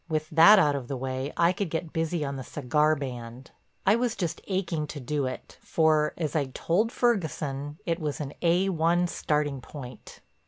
With 0.09 0.31
that 0.31 0.57
out 0.57 0.75
of 0.75 0.87
the 0.87 0.97
way, 0.97 1.31
I 1.37 1.53
could 1.53 1.69
get 1.69 1.93
busy 1.93 2.25
on 2.25 2.35
the 2.35 2.43
cigar 2.43 2.95
band. 2.95 3.51
I 3.85 3.95
was 3.95 4.15
just 4.15 4.41
aching 4.47 4.87
to 4.87 4.99
do 4.99 5.27
it, 5.27 5.59
for, 5.61 6.15
as 6.17 6.35
I'd 6.35 6.55
told 6.55 6.91
Ferguson, 6.91 7.77
it 7.85 7.99
was 7.99 8.19
an 8.19 8.33
A1 8.41 9.07
starting 9.09 9.61
point. 9.61 10.19